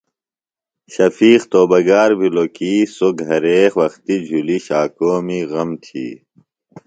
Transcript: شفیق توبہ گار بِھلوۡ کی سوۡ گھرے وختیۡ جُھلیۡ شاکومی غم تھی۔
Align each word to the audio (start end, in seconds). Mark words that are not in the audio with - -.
شفیق 0.93 1.41
توبہ 1.51 1.79
گار 1.87 2.11
بِھلوۡ 2.19 2.51
کی 2.55 2.71
سوۡ 2.95 3.13
گھرے 3.23 3.59
وختیۡ 3.77 4.21
جُھلیۡ 4.27 4.63
شاکومی 4.65 5.39
غم 5.51 5.69
تھی۔ 5.83 6.07